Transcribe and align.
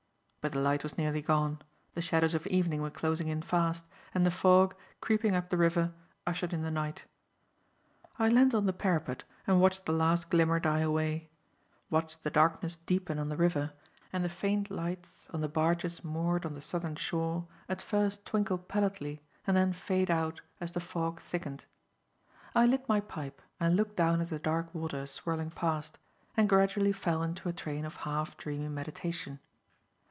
But 0.43 0.53
the 0.53 0.59
light 0.59 0.81
was 0.81 0.97
nearly 0.97 1.21
gone, 1.21 1.59
the 1.93 2.01
shadows 2.01 2.33
of 2.33 2.47
evening 2.47 2.81
were 2.81 2.89
closing 2.89 3.27
in 3.27 3.43
fast, 3.43 3.83
and 4.11 4.25
the 4.25 4.31
fog, 4.31 4.73
creeping 4.99 5.35
up 5.35 5.51
the 5.51 5.55
river, 5.57 5.93
ushered 6.25 6.51
in 6.51 6.63
the 6.63 6.71
night. 6.71 7.05
I 8.17 8.27
leaned 8.27 8.55
on 8.55 8.65
the 8.65 8.73
parapet 8.73 9.23
and 9.45 9.61
watched 9.61 9.85
the 9.85 9.91
last 9.91 10.31
glimmer 10.31 10.59
die 10.59 10.79
away; 10.79 11.29
watched 11.91 12.23
the 12.23 12.31
darkness 12.31 12.77
deepen 12.87 13.19
on 13.19 13.29
the 13.29 13.37
river 13.37 13.73
and 14.11 14.25
the 14.25 14.29
faint 14.29 14.71
lights 14.71 15.27
on 15.31 15.41
the 15.41 15.47
barges 15.47 16.03
moored 16.03 16.43
on 16.43 16.55
the 16.55 16.59
southern 16.61 16.95
shore 16.95 17.45
at 17.69 17.79
first 17.79 18.25
twinkle 18.25 18.57
pallidly 18.57 19.21
and 19.45 19.55
then 19.55 19.71
fade 19.73 20.09
out 20.09 20.41
as 20.59 20.71
the 20.71 20.79
fog 20.79 21.21
thickened. 21.21 21.65
I 22.55 22.65
lit 22.65 22.89
my 22.89 22.99
pipe 22.99 23.43
and 23.59 23.75
looked 23.75 23.95
down 23.95 24.19
at 24.21 24.29
the 24.31 24.39
dark 24.39 24.73
water 24.73 25.05
swirling 25.05 25.51
past, 25.51 25.99
and 26.35 26.49
gradually 26.49 26.93
fell 26.93 27.21
into 27.21 27.47
a 27.47 27.53
train 27.53 27.85
of 27.85 27.97
half 27.97 28.35
dreamy 28.37 28.69
meditation. 28.69 29.39